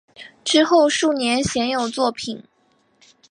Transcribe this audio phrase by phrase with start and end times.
[0.43, 2.41] 之后数年鲜有作品。